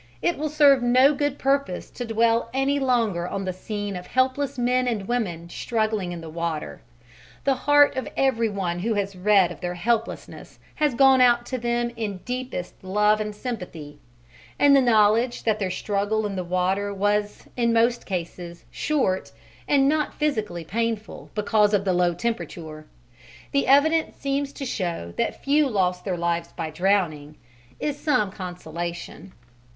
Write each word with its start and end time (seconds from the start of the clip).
It 0.23 0.35
will 0.39 0.49
serve 0.49 0.81
no 0.81 1.13
good 1.13 1.37
purpose 1.37 1.91
to 1.91 2.05
dwell 2.07 2.49
any 2.55 2.79
longer 2.79 3.27
on 3.27 3.45
the 3.45 3.53
scene 3.53 3.95
of 3.95 4.07
helpless 4.07 4.57
men 4.57 4.87
and 4.87 5.07
women 5.07 5.47
struggling 5.47 6.11
in 6.11 6.21
the 6.21 6.27
water. 6.31 6.81
The 7.43 7.53
heart 7.53 7.95
of 7.95 8.07
everyone 8.17 8.79
who 8.79 8.95
has 8.95 9.15
read 9.15 9.51
of 9.51 9.61
their 9.61 9.75
helplessness 9.75 10.57
has 10.73 10.95
gone 10.95 11.21
out 11.21 11.45
to 11.45 11.59
them 11.59 11.91
in 11.95 12.17
deepest 12.25 12.83
love 12.83 13.21
and 13.21 13.35
sympathy; 13.35 13.99
and 14.57 14.75
the 14.75 14.81
knowledge 14.81 15.43
that 15.43 15.59
their 15.59 15.69
struggle 15.69 16.25
in 16.25 16.35
the 16.35 16.43
water 16.43 16.91
was 16.91 17.45
in 17.55 17.71
most 17.71 18.07
cases 18.07 18.65
short 18.71 19.31
and 19.67 19.87
not 19.87 20.15
physically 20.15 20.63
painful 20.63 21.29
because 21.35 21.75
of 21.75 21.85
the 21.85 21.93
low 21.93 22.15
temperature 22.15 22.87
the 23.51 23.67
evidence 23.67 24.15
seems 24.17 24.51
to 24.53 24.65
show 24.65 25.13
that 25.19 25.43
few 25.45 25.69
lost 25.69 26.03
their 26.05 26.17
lives 26.17 26.51
by 26.53 26.71
drowning 26.71 27.35
is 27.79 27.99
some 27.99 28.31
consolation. 28.31 29.33